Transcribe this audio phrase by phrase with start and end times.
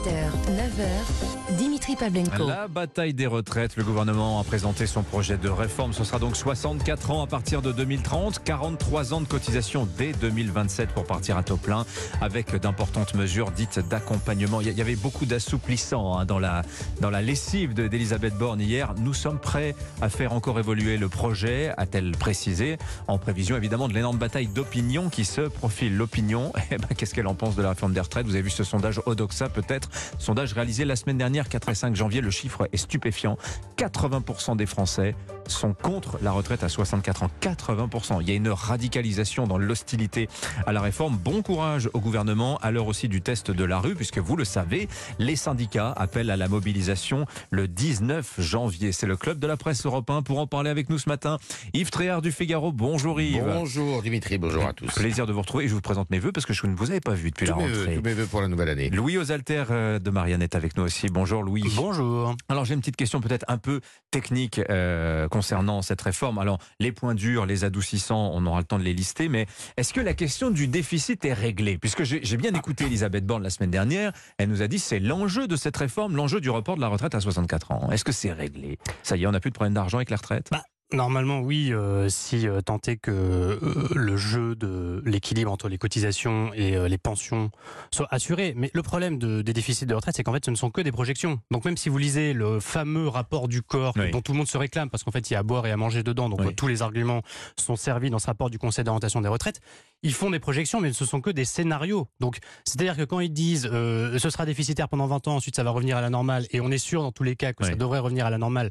[0.00, 2.46] 8h, 9h, Dimitri Pavlenko.
[2.46, 3.76] La bataille des retraites.
[3.76, 5.92] Le gouvernement a présenté son projet de réforme.
[5.92, 10.90] Ce sera donc 64 ans à partir de 2030, 43 ans de cotisation dès 2027
[10.90, 11.84] pour partir à taux plein,
[12.22, 14.62] avec d'importantes mesures dites d'accompagnement.
[14.62, 16.62] Il y avait beaucoup d'assouplissants hein, dans, la,
[17.00, 18.94] dans la lessive d'Elisabeth Borne hier.
[18.98, 23.92] Nous sommes prêts à faire encore évoluer le projet, a-t-elle précisé, en prévision évidemment de
[23.92, 25.94] l'énorme bataille d'opinion qui se profile.
[25.94, 28.24] L'opinion, eh ben, qu'est-ce qu'elle en pense de la réforme des retraites?
[28.24, 31.96] Vous avez vu ce sondage Odoxa peut-être Sondage réalisé la semaine dernière, 4 et 5
[31.96, 32.20] janvier.
[32.20, 33.36] Le chiffre est stupéfiant.
[33.76, 35.14] 80% des Français
[35.48, 37.30] sont contre la retraite à 64 ans.
[37.40, 38.18] 80%.
[38.20, 40.28] Il y a une radicalisation dans l'hostilité
[40.66, 41.16] à la réforme.
[41.16, 44.44] Bon courage au gouvernement à l'heure aussi du test de la rue, puisque vous le
[44.44, 48.92] savez, les syndicats appellent à la mobilisation le 19 janvier.
[48.92, 51.38] C'est le club de la presse européen pour en parler avec nous ce matin.
[51.74, 52.72] Yves Tréhard du Figaro.
[52.72, 53.42] Bonjour Yves.
[53.44, 54.92] Bonjour Dimitri, bonjour à tous.
[54.94, 55.68] Plaisir de vous retrouver.
[55.68, 57.54] Je vous présente mes voeux parce que je ne vous avais pas vu depuis la
[57.54, 57.96] rentrée.
[57.96, 58.90] tous mes voeux pour la nouvelle année.
[58.90, 61.08] Louis Osalter euh, de Marianne est avec nous aussi.
[61.08, 61.64] Bonjour Louis.
[61.76, 62.34] Bonjour.
[62.48, 63.80] Alors j'ai une petite question peut-être un peu
[64.10, 66.38] technique euh, concernant cette réforme.
[66.38, 69.46] Alors les points durs, les adoucissants, on aura le temps de les lister, mais
[69.78, 71.78] est-ce que la question du déficit est réglée?
[71.78, 75.48] Puisque j'ai bien écouté Elisabeth Borne la semaine dernière, elle nous a dit c'est l'enjeu
[75.48, 77.90] de cette réforme, l'enjeu du report de la retraite à 64 ans.
[77.90, 78.78] Est-ce que c'est réglé?
[79.02, 80.48] Ça y est, on n'a plus de problème d'argent avec la retraite?
[80.50, 85.68] Bah, Normalement, oui, euh, si euh, tant est que euh, le jeu de l'équilibre entre
[85.68, 87.50] les cotisations et les pensions
[87.92, 88.54] soit assuré.
[88.56, 90.80] Mais le problème de, des déficits de retraite, c'est qu'en fait, ce ne sont que
[90.80, 91.40] des projections.
[91.52, 94.58] Donc même si vous lisez le fameux rapport du corps dont tout le monde se
[94.58, 96.66] réclame, parce qu'en fait, il y a à boire et à manger dedans, donc tous
[96.66, 97.22] les arguments
[97.56, 99.60] sont servis dans ce rapport du Conseil d'orientation des retraites,
[100.02, 102.08] ils font des projections, mais ce sont que des scénarios.
[102.18, 105.70] Donc c'est-à-dire que quand ils disent ce sera déficitaire pendant 20 ans, ensuite ça va
[105.70, 108.00] revenir à la normale, et on est sûr dans tous les cas que ça devrait
[108.00, 108.70] revenir à la normale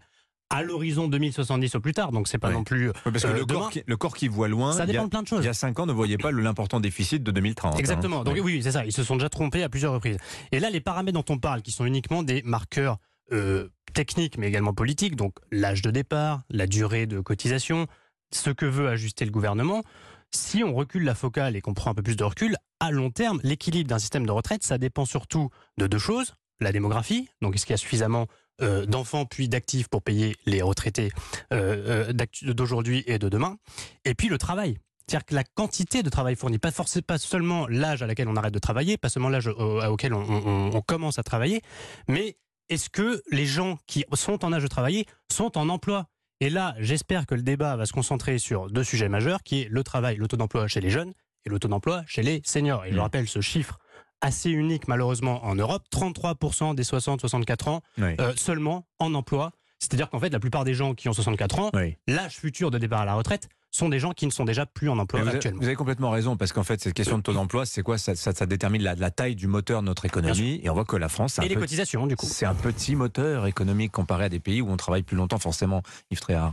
[0.50, 2.12] à l'horizon 2070 au plus tard.
[2.12, 2.92] Donc c'est pas non plus.
[3.04, 4.74] parce que euh, le, corps qui, le, corps qui, voit loin.
[4.74, 5.44] Ça dépend de plein de choses.
[5.44, 7.76] Il y a 5 ans, ne voyait pas l'important déficit de 2030.
[7.76, 7.78] Hein.
[7.78, 8.24] Exactement.
[8.24, 8.86] Donc oui, c'est ça.
[8.86, 10.18] Ils se sont déjà trompés à plusieurs reprises.
[10.52, 12.98] Et là, les paramètres dont on parle, qui sont uniquement des marqueurs
[13.32, 17.88] euh, techniques, mais également politiques, donc l'âge de départ, la durée de cotisation,
[18.32, 19.84] ce que veut ajuster le gouvernement.
[20.32, 23.10] Si on recule la focale et qu'on prend un peu plus de recul, à long
[23.10, 27.56] terme, l'équilibre d'un système de retraite, ça dépend surtout de deux choses la démographie, donc
[27.56, 28.28] est-ce qu'il y a suffisamment
[28.62, 31.12] euh, d'enfants puis d'actifs pour payer les retraités
[31.54, 33.58] euh, euh, d'aujourd'hui et de demain,
[34.06, 34.78] et puis le travail.
[35.08, 38.36] C'est-à-dire que la quantité de travail fourni, pas forcément, pas seulement l'âge à laquelle on
[38.36, 41.62] arrête de travailler, pas seulement l'âge auquel on, commence à travailler,
[42.08, 42.38] mais
[42.70, 46.06] est-ce que les gens qui sont en âge de travailler sont en emploi?
[46.42, 49.68] Et là, j'espère que le débat va se concentrer sur deux sujets majeurs, qui est
[49.70, 51.14] le travail, le taux d'emploi chez les jeunes
[51.46, 52.86] et le taux d'emploi chez les seniors.
[52.86, 53.00] Et je mmh.
[53.00, 53.80] rappelle ce chiffre
[54.22, 59.52] assez unique malheureusement en Europe, 33% des 60-64 ans euh, seulement en emploi.
[59.80, 61.72] C'est-à-dire qu'en fait, la plupart des gens qui ont 64 ans,
[62.08, 64.90] l'âge futur de départ à la retraite, sont des gens qui ne sont déjà plus
[64.90, 65.60] en emploi vous actuellement.
[65.60, 67.98] vous avez complètement raison, parce qu'en fait, cette question de taux d'emploi, c'est quoi?
[67.98, 70.60] Ça, ça, détermine la, taille du moteur de notre économie.
[70.64, 71.40] Et on voit que la France.
[71.40, 72.26] Et les cotisations, du coup.
[72.26, 75.84] C'est un petit moteur économique comparé à des pays où on travaille plus longtemps, forcément,
[76.12, 76.52] Yves Tréhard.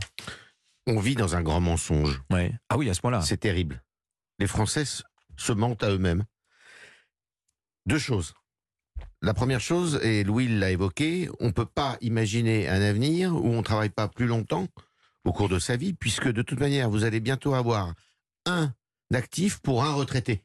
[0.85, 2.21] On vit dans un grand mensonge.
[2.69, 3.21] Ah oui, à ce point-là.
[3.21, 3.83] C'est terrible.
[4.39, 6.23] Les Français se mentent à eux-mêmes.
[7.87, 8.33] Deux choses.
[9.21, 13.47] La première chose, et Louis l'a évoqué, on ne peut pas imaginer un avenir où
[13.47, 14.67] on ne travaille pas plus longtemps
[15.23, 17.93] au cours de sa vie, puisque de toute manière, vous allez bientôt avoir
[18.45, 18.73] un
[19.13, 20.43] actif pour un retraité.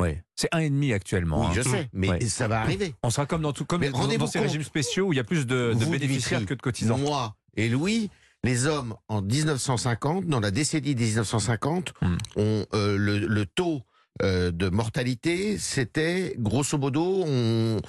[0.00, 1.48] Oui, c'est un et demi actuellement.
[1.48, 1.64] Oui, je hein.
[1.64, 2.94] sais, mais ça va arriver.
[3.02, 5.46] On sera comme dans tout, comme dans, ces régimes spéciaux où il y a plus
[5.46, 6.98] de, bénéficiaires que de cotisants.
[6.98, 8.08] Moi et Louis,
[8.44, 12.16] les hommes en 1950, dans la décennie 1950, hmm.
[12.36, 13.82] ont euh, le, taux
[14.22, 17.80] euh, de mortalité, c'était grosso modo, on,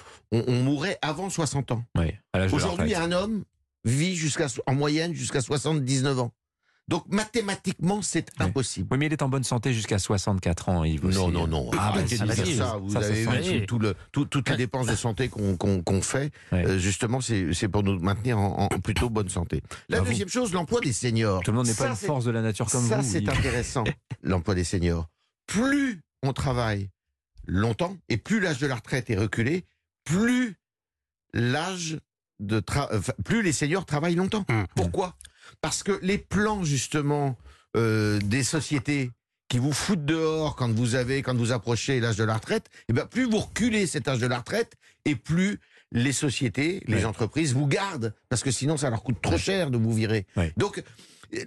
[0.48, 1.84] mourait avant 60 ans.
[2.52, 3.44] Aujourd'hui, un homme
[3.84, 6.32] vit jusqu'à en moyenne jusqu'à 79 ans.
[6.88, 8.88] Donc mathématiquement, c'est impossible.
[8.92, 11.06] Oui, mais il est en bonne santé jusqu'à 64 ans, Yves.
[11.08, 11.72] Non, non, non.
[11.78, 16.02] Ah, bah, ça, ça, vous avez vu tout le, toutes les dépenses de santé qu'on
[16.02, 16.32] fait.
[16.54, 19.62] Euh, justement, c'est pour nous maintenir en, plutôt bonne santé.
[19.90, 21.42] La deuxième chose, l'emploi des seniors.
[21.42, 22.90] Tout le monde n'est pas une force de la nature comme vous.
[22.90, 23.84] Ça, c'est intéressant,
[24.24, 25.08] l'emploi des seniors.
[25.48, 26.90] Plus on travaille
[27.48, 29.66] longtemps, et plus l'âge de la retraite est reculé,
[30.04, 30.56] plus
[31.34, 32.00] l'âge
[32.40, 32.62] de
[33.24, 34.46] plus les seniors travaillent longtemps.
[34.50, 34.64] Mmh.
[34.76, 35.16] Pourquoi?
[35.62, 37.38] Parce que les plans justement
[37.78, 39.12] euh, des sociétés
[39.48, 42.86] qui vous foutent dehors quand vous avez quand vous approchez l'âge de la retraite, et
[42.90, 44.74] eh bien plus vous reculez cet âge de la retraite
[45.06, 45.60] et plus
[45.92, 49.78] les sociétés, les entreprises vous gardent parce que sinon ça leur coûte trop cher de
[49.78, 50.26] vous virer.
[50.58, 50.84] Donc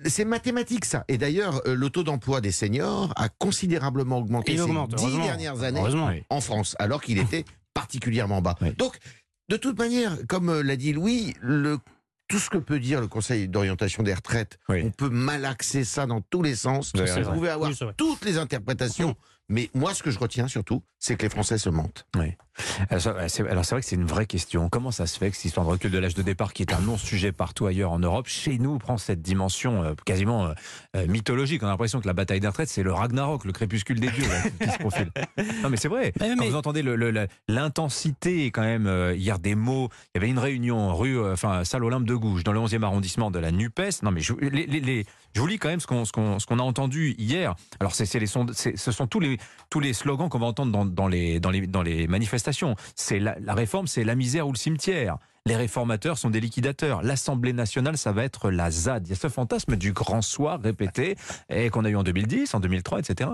[0.06, 1.04] c'est mathématique ça.
[1.08, 4.66] Et d'ailleurs, euh, le taux d'emploi des seniors a considérablement augmenté ces
[4.96, 7.44] dix dernières années en France, alors qu'il était
[7.74, 8.56] particulièrement bas.
[8.76, 8.98] Donc,
[9.48, 11.78] de toute manière, comme euh, l'a dit Louis, le
[12.28, 16.20] tout ce que peut dire le Conseil d'orientation des retraites, on peut malaxer ça dans
[16.20, 16.92] tous les sens.
[16.94, 19.16] Vous, pouvez avoir toutes les interprétations
[19.50, 22.06] Mais moi, ce que je retiens surtout, c'est que les Français se mentent.
[23.28, 24.68] C'est alors, c'est vrai que c'est une vraie question.
[24.68, 26.72] Comment ça se fait que cette histoire de recul de l'âge de départ, qui est
[26.74, 30.52] un non-sujet partout ailleurs en Europe, chez nous prend cette dimension euh, quasiment euh,
[30.96, 31.62] euh, mythologique?
[31.62, 34.26] On a l'impression que la bataille des retraites, c'est le Ragnarok, le crépuscule des dieux
[34.28, 35.10] là, qui se profile.
[35.62, 36.12] Non mais c'est vrai.
[36.20, 39.88] Mais- Quand mais- vous entendez le- le- la- l'intensité quand même euh, hier des mots,
[40.14, 42.82] il y avait une réunion rue, euh, enfin salle Olympe de Gouges, dans le 11e
[42.82, 43.80] arrondissement de la Nupes.
[44.02, 46.38] Non mais je, les- les- les- je vous lis quand même ce qu'on ce qu'on-
[46.40, 47.54] ce qu'on a entendu hier.
[47.78, 49.37] Alors c'est c'est les sond- c'est- ce sont tous les
[49.70, 52.74] tous les slogans qu'on va entendre dans, les manifestations.
[52.94, 55.18] C'est la réforme, c'est la misère ou le cimetière.
[55.48, 57.00] Les réformateurs sont des liquidateurs.
[57.02, 59.06] L'Assemblée nationale, ça va être la ZAD.
[59.06, 61.16] Il y a ce fantasme du grand soir répété
[61.48, 63.30] et qu'on a eu en 2010, en 2003, etc.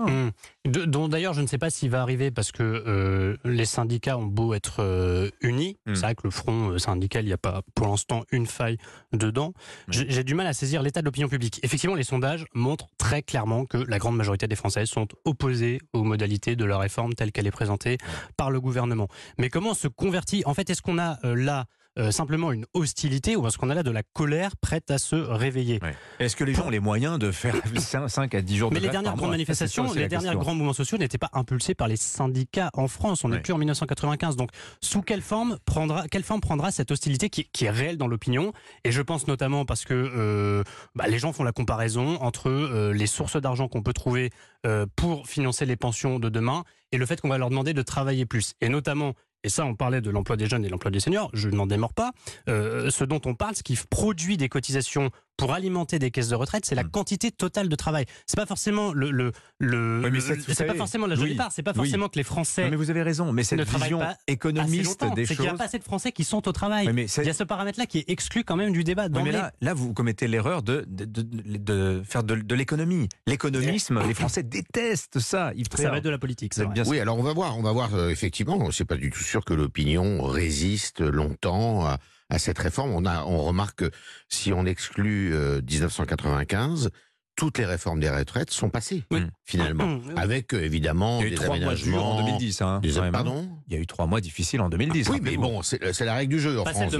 [0.65, 4.17] De- dont d'ailleurs je ne sais pas s'il va arriver parce que euh, les syndicats
[4.17, 5.95] ont beau être euh, unis, Hum.
[5.95, 8.77] c'est vrai que le front euh, syndical, il n'y a pas pour l'instant une faille
[9.11, 9.51] dedans.
[9.89, 11.59] J'ai j'ai du mal à saisir l'état de l'opinion publique.
[11.63, 16.03] Effectivement, les sondages montrent très clairement que la grande majorité des Français sont opposés aux
[16.03, 17.97] modalités de la réforme telle qu'elle est présentée
[18.37, 19.09] par le gouvernement.
[19.37, 21.65] Mais comment se convertit En fait, est-ce qu'on a euh, là
[21.97, 25.15] euh, simplement une hostilité ou est-ce qu'on a là de la colère prête à se
[25.15, 25.95] réveiller Ouais.
[26.19, 27.55] Est-ce que les gens ont les moyens de faire
[28.07, 30.97] 5 à 10 jours de Mais les dernières grandes manifestations, les derniers grands mouvements sociaux
[30.97, 33.23] n'étaient pas impulsés par les syndicats en France.
[33.23, 33.41] On n'est Ouais.
[33.41, 34.35] plus en 1995.
[34.35, 34.49] Donc,
[34.81, 38.51] sous quelle forme prendra, quelle forme prendra cette hostilité qui, qui est réelle dans l'opinion?
[38.83, 40.63] Et je pense notamment parce que euh,
[40.95, 44.31] bah, les gens font la comparaison entre euh, les sources d'argent qu'on peut trouver
[44.65, 47.81] euh, pour financer les pensions de demain et le fait qu'on va leur demander de
[47.81, 48.53] travailler plus.
[48.61, 49.13] Et notamment,
[49.45, 51.93] et ça, on parlait de l'emploi des jeunes et l'emploi des seniors, je n'en démords
[51.93, 52.13] pas.
[52.49, 56.35] Euh, ce dont on parle, ce qui produit des cotisations pour alimenter des caisses de
[56.35, 56.89] retraite, c'est la Mm.
[56.91, 58.05] quantité totale de travail.
[58.25, 61.17] C'est pas forcément le, le, le, Oui, mais le- ça, vous c'est pas forcément l'âge
[61.19, 61.77] de oui, départ, c'est pas oui.
[61.77, 65.35] forcément que les Français Non, mais vous avez raison, mais cette vision économiste des C'est
[65.35, 65.57] qu'il n'y a choses.
[65.59, 66.87] pas assez de Français qui sont au travail.
[66.87, 69.07] Oui, mais c'est- Il y a ce paramètre-là qui est exclu quand même du débat.
[69.11, 73.09] Oui, mais là, là, vous commettez l'erreur de, de, de- de faire de, de l'économie.
[73.27, 75.51] L'économisme, les Français détestent ça.
[75.55, 76.53] Yves ça va être de la politique.
[76.53, 76.73] Vous c'est êtes vrai.
[76.73, 77.93] bien Oui, alors on va voir, on va voir.
[77.95, 81.97] euh, effectivement, c'est pas du tout sûr que l'opinion résiste longtemps à,
[82.29, 82.91] à cette réforme.
[82.91, 83.91] On a, on remarque que
[84.29, 86.89] si on exclut euh, 1995,
[87.35, 89.19] toutes les réformes des retraites sont passées Oui.
[89.43, 90.13] finalement, oui.
[90.15, 92.61] avec euh, évidemment Il y a eu des trois mois en 2010.
[92.61, 93.49] Hein, des- pardon.
[93.67, 95.09] Il y a eu trois mois difficiles en 2010.
[95.09, 96.83] Oui, mais bon, c'est la règle du jeu en Pas France.
[96.87, 96.97] en c'est-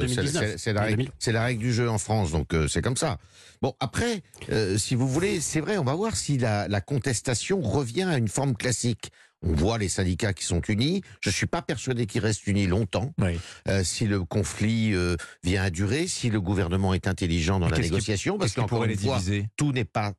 [0.00, 1.10] 2019, c'est- c'est la, règle- 2000.
[1.20, 3.18] c'est la règle du jeu en France, donc euh, c'est comme ça.
[3.62, 7.60] Bon, après, euh, si vous voulez, c'est vrai, on va voir si la, la contestation
[7.60, 9.12] revient à une forme classique.
[9.42, 11.02] On voit les syndicats qui sont unis.
[11.20, 13.12] Je suis pas persuadé qu'ils restent unis longtemps.
[13.18, 13.38] Oui.
[13.68, 17.76] Euh, si le conflit euh, vient à durer, si le gouvernement est intelligent dans la
[17.76, 19.18] qui- négociation, parce qu'encore pourrait une les fois,
[19.56, 20.12] tout n'est pas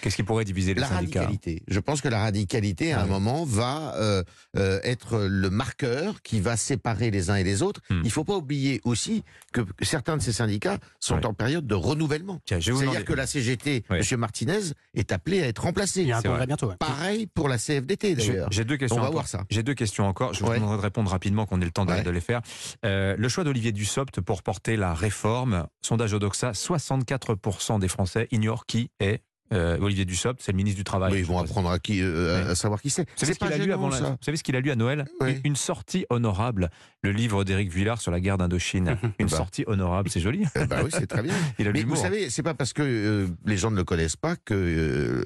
[0.00, 1.62] Qu'est-ce qui pourrait diviser les La syndicats radicalité.
[1.68, 4.22] Je pense que la radicalité, à un moment, va euh,
[4.56, 7.80] euh, être le marqueur qui va séparer les uns et les autres.
[7.90, 8.00] Hmm.
[8.04, 11.26] Il faut pas oublier aussi que certains de ces syndicats sont Ouais.
[11.26, 12.40] en période de renouvellement.
[12.46, 14.00] C'est-à-dire demander- que la CGT, Ouais.
[14.10, 14.18] M.
[14.20, 14.58] Martinez,
[14.94, 16.02] est appelé à être remplacé.
[16.02, 16.46] Il y a un C'est congrès vrai.
[16.46, 16.68] bientôt.
[16.68, 16.76] ouais.
[16.76, 18.48] Pareil pour la CFDT, d'ailleurs.
[18.50, 18.96] j'ai deux questions.
[18.96, 19.12] On va encore.
[19.14, 19.44] voir ça.
[19.50, 20.34] J'ai deux questions encore.
[20.34, 22.40] Je vous demanderai de répondre rapidement, qu'on ait le temps de les faire.
[22.84, 25.66] Euh, le choix d'Olivier Dussopt pour porter la réforme.
[25.82, 29.15] Sondage Odoxa, 64% des Français ignorent qui est
[29.52, 30.40] euh, Olivier Dussopt.
[30.42, 31.12] C'est le ministre du Travail.
[31.12, 33.02] Mais ils vont apprendre à, qui, euh, à- à savoir qui c'est.
[33.18, 35.04] Vous ce qu'il a lu avant la- vous savez ce qu'il a lu à Noël
[35.20, 35.40] Oui.
[35.44, 36.70] Une- sortie honorable.
[37.02, 38.96] Le livre d'Éric Vuillard sur la guerre d'Indochine.
[39.18, 39.36] Une Bah.
[39.36, 40.44] sortie honorable, c'est joli.
[40.54, 41.34] Eh ben oui, c'est très bien.
[41.58, 44.16] Il a Mais vous savez, c'est pas parce que euh, les gens ne le connaissent
[44.16, 45.22] pas que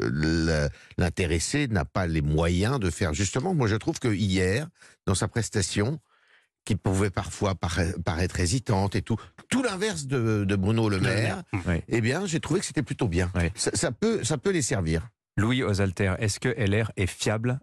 [0.98, 3.14] l'intéressé n'a pas les moyens de faire.
[3.14, 4.68] Justement, moi, je trouve que hier,
[5.06, 5.98] dans sa prestation,
[6.70, 9.16] qui pouvait parfois para- paraître hésitante et tout,
[9.48, 11.82] tout l'inverse de, de Bruno Le Maire, Oui.
[11.88, 13.28] eh bien, j'ai trouvé que c'était plutôt bien.
[13.34, 13.50] Oui.
[13.56, 15.08] Ça, ça peut, ça peut les servir.
[15.36, 17.58] Louis Osalter, est-ce que LR est fiable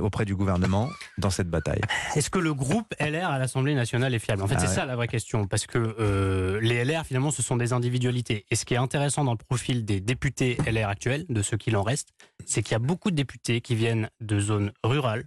[0.00, 0.88] auprès du gouvernement
[1.18, 1.82] dans cette bataille?
[2.16, 4.40] Est-ce que le groupe LR à l'Assemblée nationale est fiable?
[4.42, 4.74] En fait, Ah c'est ouais.
[4.74, 8.46] ça la vraie question, parce que euh, les LR, finalement, ce sont des individualités.
[8.50, 11.76] Et ce qui est intéressant dans le profil des députés LR actuels, de ceux qui
[11.76, 12.12] en restent,
[12.46, 15.24] c'est qu'il y a beaucoup de députés qui viennent de zones rurales,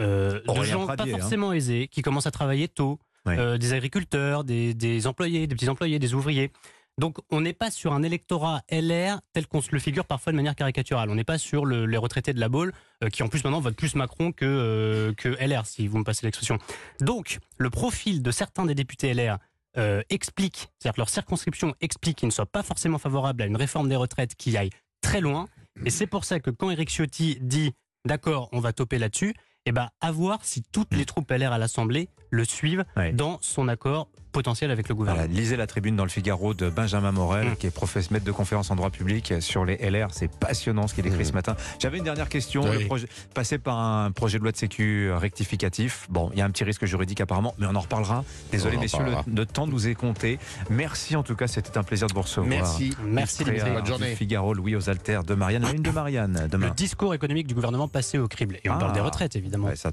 [0.00, 1.06] euh, de gens pas hein.
[1.06, 5.68] forcément aisés, qui commencent à travailler tôt, euh, des agriculteurs, des, des employés, des petits
[5.68, 6.50] employés, des ouvriers.
[6.98, 10.36] Donc, on n'est pas sur un électorat LR tel qu'on se le figure parfois de
[10.36, 11.08] manière caricaturale.
[11.08, 12.72] On n'est pas sur le- les retraités de la Baule,
[13.02, 16.04] euh, qui en plus maintenant votent plus Macron que, euh, que LR, si vous me
[16.04, 16.58] passez l'expression.
[17.00, 19.38] Donc, le profil de certains des députés LR
[19.78, 23.56] euh, explique, c'est-à-dire que leur circonscription explique qu'ils ne soient pas forcément favorables à une
[23.56, 24.70] réforme des retraites qui aille
[25.00, 25.46] très loin.
[25.86, 27.72] Et c'est pour ça que quand Éric Ciotti dit
[28.04, 29.32] d'accord, on va toper là-dessus,
[29.66, 33.12] eh ben, à voir si toutes les troupes LR à l'Assemblée le suivent Ouais.
[33.12, 35.38] dans son accord potentiel avec le Voilà, gouvernement.
[35.38, 37.56] lisez la tribune dans le Figaro de Benjamin Morel, Mm.
[37.56, 40.08] qui est professeur maître de conférence en droit public sur les LR.
[40.12, 41.24] C'est passionnant ce qu'il écrit Mm.
[41.26, 41.56] ce matin.
[41.78, 42.62] J'avais une dernière question.
[42.62, 42.80] Oui.
[42.80, 46.06] Le projet, passer par un projet de loi de sécu rectificatif.
[46.10, 48.24] Bon, il y a un petit risque juridique apparemment, mais on en reparlera.
[48.50, 50.38] Désolé, messieurs, le, temps nous est compté.
[50.70, 52.48] Merci en tout cas, c'était un plaisir de vous recevoir.
[52.48, 52.94] Merci.
[53.04, 54.14] Merci à Bonne journée.
[54.14, 55.62] Figaro, Louis aux altères de Marianne.
[55.62, 58.58] La une de Marianne Le discours économique du gouvernement passé au crible.
[58.64, 58.78] Et on Ah.
[58.78, 59.68] parle des retraites, évidemment.
[59.68, 59.90] Ouais, ça tombe